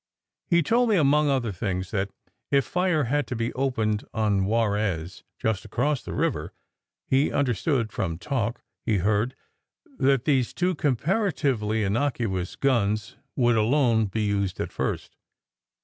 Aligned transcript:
He 0.47 0.63
told 0.63 0.89
me 0.89 0.95
among 0.95 1.29
other 1.29 1.51
things, 1.51 1.91
that 1.91 2.09
if 2.49 2.65
fire 2.65 3.03
had 3.03 3.27
to 3.27 3.35
be 3.35 3.53
opened 3.53 4.03
on 4.15 4.45
Juarez, 4.45 5.23
just 5.37 5.63
across 5.63 6.01
the 6.01 6.15
river, 6.15 6.53
he 7.07 7.31
understood 7.31 7.91
from 7.91 8.17
talk 8.17 8.63
he 8.83 8.97
heard 8.97 9.35
that 9.99 10.25
these 10.25 10.53
two 10.55 10.73
comparatively 10.73 11.83
innocuous 11.83 12.55
guns 12.55 13.15
would 13.35 13.55
alone 13.57 14.07
be 14.07 14.23
used 14.23 14.59
at 14.59 14.71
first. 14.73 15.15